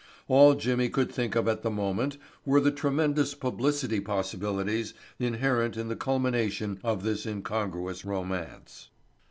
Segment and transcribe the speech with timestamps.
[0.27, 5.89] All Jimmy could think of at the moment were the tremendous publicity possibilities inherent in
[5.89, 8.89] the culmination of this incongruous romance.